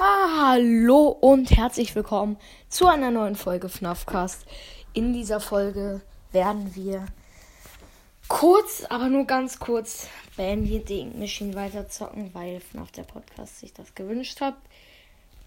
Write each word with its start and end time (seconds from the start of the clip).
Hallo 0.00 1.08
und 1.08 1.50
herzlich 1.50 1.96
willkommen 1.96 2.36
zu 2.68 2.86
einer 2.86 3.10
neuen 3.10 3.34
Folge 3.34 3.68
FNAFcast. 3.68 4.46
In 4.92 5.12
dieser 5.12 5.40
Folge 5.40 6.02
werden 6.30 6.72
wir 6.76 7.06
kurz, 8.28 8.84
aber 8.90 9.08
nur 9.08 9.24
ganz 9.24 9.58
kurz 9.58 10.06
Bandy 10.36 10.84
the 10.86 11.06
Machine 11.18 11.52
weiterzocken, 11.56 12.32
weil 12.32 12.60
FNAF 12.60 12.92
der 12.92 13.02
Podcast 13.02 13.58
sich 13.58 13.72
das 13.72 13.92
gewünscht 13.96 14.40
hat. 14.40 14.54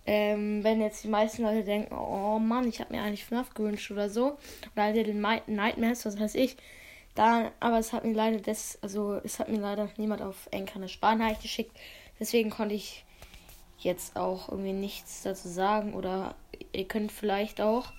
Ähm, 0.06 0.66
wenn 0.66 0.82
jetzt 0.82 1.06
die 1.06 1.08
meisten 1.08 1.44
Leute 1.44 1.64
denken, 1.64 1.96
oh 1.96 2.38
Mann, 2.38 2.68
ich 2.68 2.82
habe 2.82 2.94
mir 2.94 3.04
eigentlich 3.04 3.24
FNAF 3.24 3.54
gewünscht 3.54 3.90
oder 3.90 4.10
so, 4.10 4.38
oder 4.76 4.92
den 4.92 5.22
Nightmares, 5.22 6.06
was 6.06 6.20
weiß 6.20 6.36
ich, 6.36 6.58
dann, 7.16 7.52
aber 7.62 7.80
es 7.80 7.94
hat 7.94 8.04
mir 8.04 8.14
leider 8.14 8.40
das, 8.40 8.78
also 8.82 9.14
es 9.24 9.40
hat 9.40 9.48
mir 9.48 9.60
leider 9.60 9.88
niemand 9.96 10.22
auf 10.22 10.50
Enker 10.52 10.76
eine 10.76 10.90
Sparnachricht 10.90 11.42
geschickt, 11.42 11.78
deswegen 12.20 12.50
konnte 12.50 12.76
ich 12.76 13.06
jetzt 13.84 14.16
auch 14.16 14.50
irgendwie 14.50 14.73
nichts 14.73 15.23
dazu 15.23 15.48
sagen. 15.48 15.94
Oder 15.94 16.35
ihr 16.73 16.88
könnt 16.88 17.12
vielleicht 17.12 17.62
auch 17.62 17.91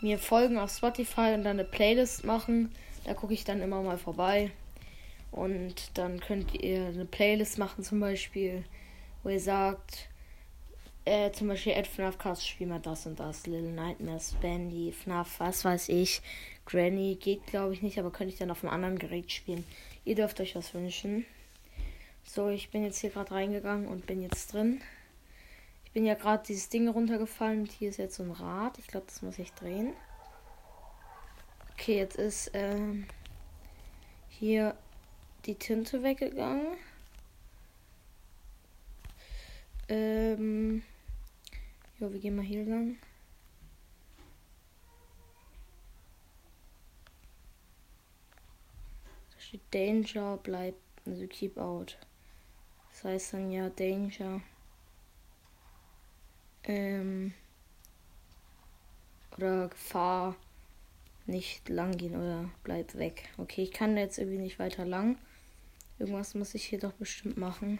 mir 0.00 0.18
folgen 0.18 0.58
auf 0.58 0.70
Spotify 0.70 1.32
und 1.34 1.44
dann 1.44 1.58
eine 1.58 1.64
Playlist 1.64 2.24
machen. 2.24 2.72
Da 3.04 3.14
gucke 3.14 3.34
ich 3.34 3.44
dann 3.44 3.62
immer 3.62 3.82
mal 3.82 3.98
vorbei. 3.98 4.50
Und 5.30 5.98
dann 5.98 6.20
könnt 6.20 6.54
ihr 6.54 6.86
eine 6.86 7.06
Playlist 7.06 7.58
machen, 7.58 7.82
zum 7.82 7.98
Beispiel, 7.98 8.64
wo 9.22 9.30
ihr 9.30 9.40
sagt, 9.40 10.08
äh, 11.04 11.32
zum 11.32 11.48
Beispiel 11.48 11.72
Ed 11.72 11.86
FNAF 11.86 12.18
Cast 12.18 12.46
spielen 12.46 12.70
wir 12.70 12.78
das 12.78 13.06
und 13.06 13.18
das. 13.18 13.46
Little 13.46 13.72
Nightmares, 13.72 14.36
Bandy, 14.40 14.92
FNAF, 14.92 15.40
was 15.40 15.64
weiß 15.64 15.88
ich. 15.88 16.22
Granny 16.66 17.16
geht, 17.20 17.46
glaube 17.46 17.74
ich, 17.74 17.82
nicht, 17.82 17.98
aber 17.98 18.10
könnte 18.10 18.32
ich 18.32 18.38
dann 18.38 18.50
auf 18.50 18.62
einem 18.62 18.72
anderen 18.72 18.98
Gerät 18.98 19.32
spielen. 19.32 19.64
Ihr 20.04 20.14
dürft 20.14 20.40
euch 20.40 20.54
was 20.54 20.72
wünschen. 20.72 21.26
So, 22.24 22.48
ich 22.48 22.70
bin 22.70 22.84
jetzt 22.84 22.98
hier 22.98 23.10
gerade 23.10 23.32
reingegangen 23.32 23.86
und 23.86 24.06
bin 24.06 24.22
jetzt 24.22 24.52
drin 24.52 24.80
bin 25.94 26.04
ja 26.04 26.14
gerade 26.14 26.42
dieses 26.44 26.68
Ding 26.68 26.88
runtergefallen 26.88 27.60
und 27.60 27.72
hier 27.72 27.88
ist 27.88 27.98
jetzt 27.98 28.16
so 28.16 28.24
ein 28.24 28.32
Rad. 28.32 28.78
Ich 28.78 28.88
glaube, 28.88 29.06
das 29.06 29.22
muss 29.22 29.38
ich 29.38 29.52
drehen. 29.52 29.94
Okay, 31.72 31.98
jetzt 31.98 32.16
ist 32.16 32.50
ähm, 32.52 33.06
hier 34.28 34.76
die 35.46 35.54
Tinte 35.54 36.02
weggegangen. 36.02 36.76
Ähm, 39.88 40.82
ja, 42.00 42.12
wir 42.12 42.18
gehen 42.18 42.34
mal 42.34 42.44
hier 42.44 42.64
lang. 42.64 42.96
Da 49.32 49.40
steht 49.40 49.60
Danger, 49.70 50.38
bleibt, 50.38 50.80
also 51.06 51.24
keep 51.28 51.56
out. 51.56 51.98
Das 52.90 53.04
heißt 53.04 53.34
dann 53.34 53.52
ja 53.52 53.68
Danger 53.68 54.40
ähm, 56.64 57.32
oder 59.36 59.68
Gefahr 59.68 60.36
nicht 61.26 61.68
lang 61.68 61.96
gehen 61.96 62.16
oder 62.16 62.50
bleib 62.62 62.94
weg. 62.96 63.28
Okay, 63.38 63.62
ich 63.62 63.72
kann 63.72 63.96
jetzt 63.96 64.18
irgendwie 64.18 64.38
nicht 64.38 64.58
weiter 64.58 64.84
lang. 64.84 65.18
Irgendwas 65.98 66.34
muss 66.34 66.54
ich 66.54 66.64
hier 66.64 66.78
doch 66.78 66.92
bestimmt 66.92 67.36
machen. 67.36 67.78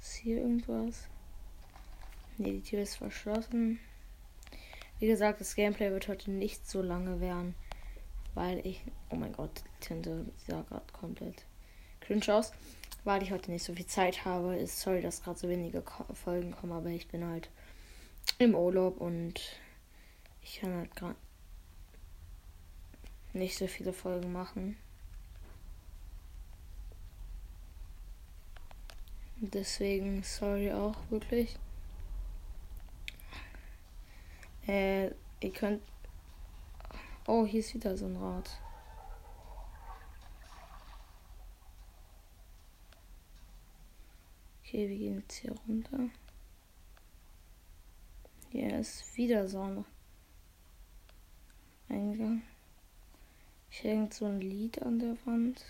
Ist 0.00 0.14
hier 0.14 0.38
irgendwas? 0.38 1.08
Ne, 2.38 2.52
die 2.52 2.62
Tür 2.62 2.80
ist 2.80 2.96
verschlossen. 2.96 3.80
Wie 4.98 5.08
gesagt, 5.08 5.40
das 5.40 5.54
Gameplay 5.54 5.90
wird 5.90 6.08
heute 6.08 6.30
nicht 6.30 6.68
so 6.68 6.80
lange 6.80 7.20
werden. 7.20 7.54
Weil 8.34 8.64
ich. 8.66 8.82
Oh 9.10 9.16
mein 9.16 9.32
Gott, 9.32 9.62
die 9.64 9.86
Tinte 9.86 10.26
sah 10.46 10.62
gerade 10.62 10.92
komplett 10.92 11.44
cringe 12.00 12.34
aus 12.34 12.52
weil 13.06 13.22
ich 13.22 13.30
heute 13.30 13.50
nicht 13.50 13.62
so 13.62 13.72
viel 13.72 13.86
Zeit 13.86 14.24
habe. 14.24 14.56
Ist 14.56 14.80
sorry, 14.80 15.00
dass 15.00 15.22
gerade 15.22 15.38
so 15.38 15.48
wenige 15.48 15.82
Folgen 16.12 16.52
kommen, 16.52 16.72
aber 16.72 16.90
ich 16.90 17.08
bin 17.08 17.24
halt 17.24 17.48
im 18.38 18.54
Urlaub 18.54 19.00
und 19.00 19.40
ich 20.42 20.60
kann 20.60 20.74
halt 20.74 20.94
gerade 20.94 21.16
nicht 23.32 23.56
so 23.56 23.66
viele 23.66 23.92
Folgen 23.92 24.32
machen. 24.32 24.76
Deswegen 29.36 30.22
sorry 30.22 30.72
auch 30.72 30.96
wirklich. 31.10 31.56
Äh, 34.66 35.10
ihr 35.40 35.52
könnt. 35.52 35.82
Oh, 37.26 37.44
hier 37.46 37.60
ist 37.60 37.74
wieder 37.74 37.96
so 37.96 38.06
ein 38.06 38.16
Rad. 38.16 38.58
Okay, 44.66 44.88
wir 44.88 44.98
gehen 44.98 45.20
jetzt 45.20 45.36
hier 45.36 45.52
runter. 45.68 46.08
Hier 48.50 48.80
ist 48.80 49.16
wieder 49.16 49.46
so 49.46 49.60
ein 49.60 49.84
Eingang. 51.88 52.42
Hier 53.68 53.92
hängt 53.92 54.12
so 54.12 54.24
ein 54.24 54.40
Lied 54.40 54.82
an 54.82 54.98
der 54.98 55.16
Wand. 55.24 55.64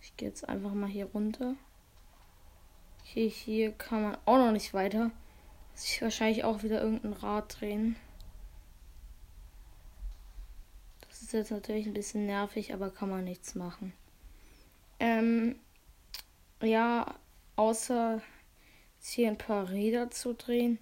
Ich 0.00 0.16
gehe 0.16 0.30
jetzt 0.30 0.48
einfach 0.48 0.74
mal 0.74 0.90
hier 0.90 1.06
runter. 1.06 1.54
Okay, 3.02 3.28
hier 3.28 3.70
kann 3.70 4.02
man 4.02 4.18
auch 4.24 4.38
noch 4.38 4.52
nicht 4.52 4.74
weiter. 4.74 5.12
Muss 5.70 5.84
ich 5.84 6.02
wahrscheinlich 6.02 6.42
auch 6.42 6.64
wieder 6.64 6.82
irgendein 6.82 7.12
Rad 7.12 7.60
drehen. 7.60 7.94
Das 11.02 11.22
ist 11.22 11.32
jetzt 11.32 11.52
natürlich 11.52 11.86
ein 11.86 11.94
bisschen 11.94 12.26
nervig, 12.26 12.74
aber 12.74 12.90
kann 12.90 13.10
man 13.10 13.22
nichts 13.22 13.54
machen. 13.54 13.92
Ähm, 14.98 15.56
ja, 16.62 17.14
außer 17.56 18.20
hier 19.02 19.28
ein 19.28 19.38
paar 19.38 19.70
Räder 19.70 20.10
zu 20.10 20.34
drehen. 20.34 20.78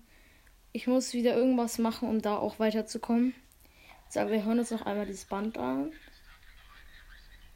Ich 0.72 0.86
muss 0.86 1.12
wieder 1.12 1.36
irgendwas 1.36 1.78
machen, 1.78 2.08
um 2.08 2.20
da 2.20 2.36
auch 2.36 2.58
weiterzukommen. 2.58 3.34
Sagen 4.08 4.30
wir 4.30 4.44
hören 4.44 4.58
uns 4.58 4.70
noch 4.70 4.86
einmal 4.86 5.06
dieses 5.06 5.24
Band 5.24 5.58
an. 5.58 5.92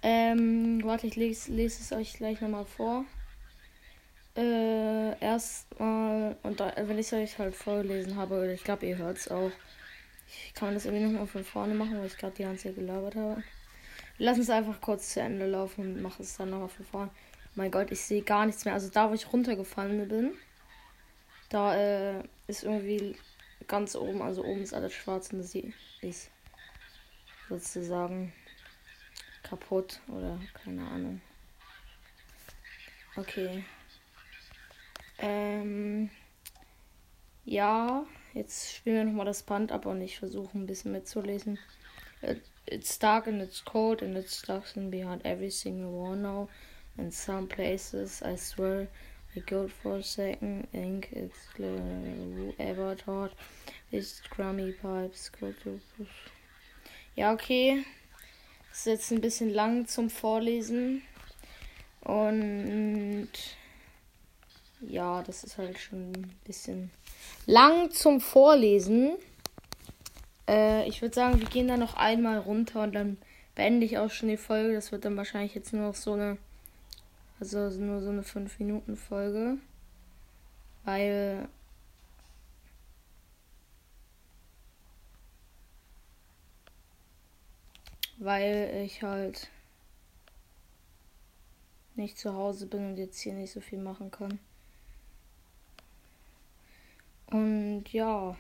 Ähm, 0.03 0.81
warte, 0.85 1.07
ich 1.07 1.17
lese, 1.17 1.53
lese 1.53 1.83
es 1.83 1.93
euch 1.93 2.15
gleich 2.15 2.41
nochmal 2.41 2.65
vor. 2.65 3.05
Äh, 4.37 5.19
erstmal, 5.21 6.37
und 6.45 6.61
da, 6.61 6.73
wenn 6.77 6.99
ich 6.99 7.07
es 7.07 7.13
euch 7.13 7.39
halt 7.39 7.57
vorgelesen 7.57 8.17
habe, 8.17 8.53
ich 8.53 8.63
glaube, 8.63 8.87
ihr 8.87 8.99
hört 8.99 9.17
es 9.17 9.29
auch. 9.29 9.51
Ich 10.47 10.55
kann 10.55 10.75
das 10.75 10.85
irgendwie 10.85 11.07
nochmal 11.07 11.27
von 11.27 11.45
vorne 11.45 11.75
machen, 11.75 11.99
weil 11.99 12.07
ich 12.07 12.17
gerade 12.17 12.37
die 12.37 12.43
ganze 12.45 12.65
Zeit 12.65 12.77
gelabert 12.77 13.17
habe. 13.17 13.43
Lass 14.19 14.39
uns 14.39 14.51
einfach 14.51 14.81
kurz 14.81 15.15
zu 15.15 15.21
Ende 15.21 15.47
laufen 15.47 15.95
und 15.95 16.03
machen 16.03 16.23
es 16.23 16.37
dann 16.37 16.51
nochmal 16.51 16.69
von 16.69 16.85
vorne. 16.85 17.11
Mein 17.55 17.71
Gott, 17.71 17.91
ich 17.91 18.01
sehe 18.01 18.23
gar 18.23 18.47
nichts 18.47 18.65
mehr. 18.65 18.75
Also 18.75 18.89
da, 18.89 19.11
wo 19.11 19.15
ich 19.15 19.33
runtergefallen 19.33 20.09
bin, 20.09 20.35
da 21.49 21.77
äh, 21.77 22.23
ist 22.47 22.65
irgendwie 22.65 23.17
ganz 23.67 23.95
oben, 23.95 24.23
also 24.23 24.45
oben 24.45 24.63
ist 24.63 24.75
alles 24.75 24.93
schwarz 24.93 25.33
und 25.33 25.39
das 25.39 25.55
ist 26.03 26.31
sozusagen 27.49 28.33
kaputt 29.43 30.01
oder 30.09 30.39
keine 30.63 30.87
Ahnung. 30.87 31.21
Okay. 33.17 33.65
Ähm, 35.19 36.11
ja, 37.45 38.05
jetzt 38.35 38.75
spielen 38.75 38.97
wir 38.97 39.05
nochmal 39.05 39.27
das 39.27 39.43
Band 39.43 39.73
ab 39.73 39.87
und 39.87 40.01
ich 40.01 40.19
versuche 40.19 40.57
ein 40.57 40.67
bisschen 40.67 40.93
mitzulesen. 40.93 41.59
It's 42.67 42.99
dark 42.99 43.27
and 43.27 43.41
it's 43.41 43.61
cold 43.61 44.03
and 44.03 44.17
it's 44.17 44.43
dark 44.43 44.65
behind 44.91 45.23
every 45.25 45.51
single 45.51 45.91
wall 45.91 46.17
now. 46.17 46.49
In 46.99 47.11
some 47.13 47.47
places, 47.47 48.23
I 48.23 48.35
swear, 48.37 48.89
I 49.37 49.41
go 49.41 49.69
for 49.69 49.97
a 49.97 50.03
second, 50.03 50.67
think 50.73 51.11
it's 51.13 51.39
ever 52.59 52.97
thought 52.97 53.33
these 53.91 54.21
crummy 54.31 54.73
pipes 54.73 55.31
go 55.31 55.53
to 55.63 55.81
push. 55.97 56.09
Ja, 57.17 57.33
okay. 57.33 57.85
Ist 58.73 58.87
jetzt 58.87 59.13
ein 59.13 59.21
bisschen 59.21 59.51
lang 59.51 59.87
zum 59.87 60.11
Vorlesen. 60.11 61.03
Und 62.01 63.29
ja, 64.81 65.23
das 65.23 65.45
ist 65.45 65.59
halt 65.59 65.79
schon 65.79 66.13
ein 66.13 66.37
bisschen 66.45 66.91
lang 67.47 67.91
zum 67.91 68.21
Vorlesen. 68.21 69.17
Äh, 70.49 70.89
ich 70.89 71.03
würde 71.03 71.15
sagen, 71.15 71.41
wir 71.41 71.49
gehen 71.49 71.69
dann 71.69 71.81
noch 71.81 71.95
einmal 71.95 72.39
runter 72.39 72.83
und 72.83 72.95
dann 72.95 73.19
beende 73.55 73.87
ich 73.87 73.99
auch 73.99 74.11
schon 74.11 74.29
die 74.29 74.37
Folge. 74.37 74.75
Das 74.75 74.93
wird 74.93 75.05
dann 75.05 75.17
wahrscheinlich 75.17 75.55
jetzt 75.55 75.73
nur 75.73 75.89
noch 75.89 75.95
so 75.95 76.15
eine, 76.15 76.39
also 77.41 77.69
nur 77.71 78.01
so 78.01 78.11
eine 78.11 78.23
5 78.23 78.59
Minuten 78.59 78.97
Folge. 78.97 79.59
Weil 80.85 81.49
weil 88.19 88.83
ich 88.85 89.03
halt 89.03 89.49
nicht 91.95 92.19
zu 92.19 92.35
Hause 92.35 92.67
bin 92.67 92.91
und 92.91 92.97
jetzt 92.97 93.21
hier 93.21 93.35
nicht 93.35 93.53
so 93.53 93.61
viel 93.61 93.79
machen 93.79 94.11
kann. 94.11 94.39
Und 97.27 97.85
ja, 97.93 98.37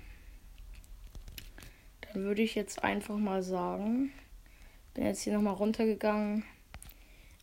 würde 2.24 2.42
ich 2.42 2.54
jetzt 2.54 2.84
einfach 2.84 3.16
mal 3.16 3.42
sagen, 3.42 4.12
Bin 4.94 5.04
jetzt 5.04 5.22
hier 5.22 5.32
nochmal 5.32 5.54
runtergegangen. 5.54 6.44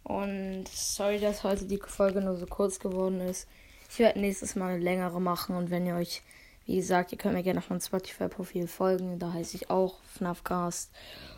Und 0.03 0.67
sorry, 0.67 1.19
dass 1.19 1.43
heute 1.43 1.65
die 1.65 1.79
Folge 1.79 2.21
nur 2.21 2.35
so 2.35 2.45
kurz 2.45 2.79
geworden 2.79 3.21
ist. 3.21 3.47
Ich 3.89 3.99
werde 3.99 4.19
nächstes 4.19 4.55
Mal 4.55 4.73
eine 4.73 4.83
längere 4.83 5.19
machen. 5.19 5.55
Und 5.55 5.71
wenn 5.71 5.85
ihr 5.85 5.95
euch, 5.95 6.21
wie 6.65 6.75
gesagt, 6.75 7.11
ihr 7.11 7.17
könnt 7.17 7.35
mir 7.35 7.43
gerne 7.43 7.59
auf 7.59 7.69
meinem 7.69 7.81
Spotify-Profil 7.81 8.67
folgen. 8.67 9.19
Da 9.19 9.33
heiße 9.33 9.55
ich 9.55 9.69
auch 9.69 10.03
FNAFcast. 10.15 10.91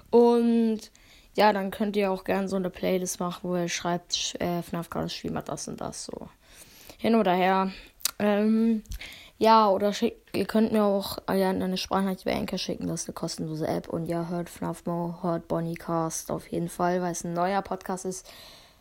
Und 0.10 0.92
ja, 1.36 1.54
dann 1.54 1.72
könnt 1.72 1.95
ihr 1.95 2.12
auch 2.12 2.24
gerne 2.24 2.50
so 2.50 2.56
eine 2.56 2.69
Playlist 2.69 3.19
machen, 3.19 3.42
wo 3.44 3.56
ihr 3.56 3.69
schreibt, 3.69 4.36
äh, 4.40 4.62
FNAFcast 4.63 5.24
mal 5.25 5.42
das 5.42 5.68
und 5.68 5.80
das 5.80 6.06
so. 6.06 6.30
Hin 6.98 7.16
oder 7.16 7.33
her. 7.33 7.72
Ähm, 8.19 8.83
ja, 9.39 9.69
oder 9.69 9.94
schickt, 9.94 10.36
ihr 10.36 10.45
könnt 10.45 10.72
mir 10.72 10.84
auch 10.84 11.18
ja, 11.30 11.50
eine 11.50 11.78
Sprachnachricht 11.78 12.24
über 12.24 12.36
Anchor 12.36 12.57
schicken, 12.57 12.88
das 12.88 13.01
ist 13.01 13.07
eine 13.07 13.13
kostenlose 13.13 13.68
App. 13.68 13.88
Und 13.88 14.07
ja, 14.07 14.28
hört 14.28 14.50
FNAF 14.50 14.86
Mo, 14.86 15.16
hört 15.22 15.48
Bonnycast 15.48 16.31
auf 16.31 16.48
jeden 16.48 16.69
Fall, 16.69 17.01
weil 17.01 17.12
es 17.12 17.24
ein 17.24 17.34
neuer 17.34 17.62
Podcast 17.62 18.06
ist. 18.06 18.28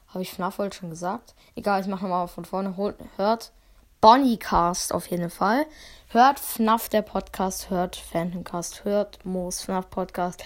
Habe 0.09 0.23
ich 0.23 0.33
FNAF 0.33 0.59
wohl 0.59 0.73
schon 0.73 0.91
gesagt? 0.91 1.35
Egal, 1.57 1.83
ich 1.83 1.89
mache 1.89 2.05
nochmal 2.05 2.29
von 2.29 2.45
vorne. 2.47 2.75
Hört 3.17 3.53
Bonnycast 4.01 4.95
auf 4.95 5.07
jeden 5.09 5.31
Fall. 5.31 5.67
Hört 6.09 6.39
FNAF 6.39 6.89
der 6.89 7.03
Podcast, 7.03 7.69
hört 7.69 7.97
Phantomcast, 7.97 8.85
hört 8.85 9.25
Moos 9.27 9.63
FNAF 9.63 9.91
Podcast, 9.91 10.43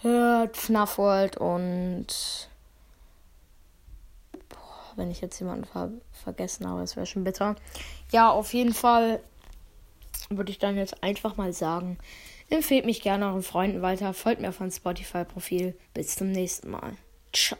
hört 0.00 0.56
FNAF 0.56 0.98
World 0.98 1.36
und 1.36 2.06
wenn 4.96 5.10
ich 5.10 5.20
jetzt 5.20 5.38
jemanden 5.38 5.64
ver 5.64 5.90
vergessen 6.12 6.68
habe, 6.68 6.80
das 6.80 6.96
wäre 6.96 7.06
schon 7.06 7.24
bitter. 7.24 7.56
Ja, 8.10 8.30
auf 8.30 8.52
jeden 8.54 8.74
Fall 8.74 9.20
würde 10.36 10.50
ich 10.50 10.58
dann 10.58 10.76
jetzt 10.76 11.02
einfach 11.02 11.36
mal 11.36 11.52
sagen, 11.52 11.98
empfehlt 12.50 12.84
mich 12.84 13.02
gerne 13.02 13.26
euren 13.26 13.42
Freunden 13.42 13.82
weiter, 13.82 14.12
folgt 14.14 14.40
mir 14.40 14.48
auf 14.48 14.60
mein 14.60 14.70
Spotify-Profil. 14.70 15.76
Bis 15.94 16.16
zum 16.16 16.30
nächsten 16.30 16.70
Mal. 16.70 16.96
Ciao. 17.32 17.58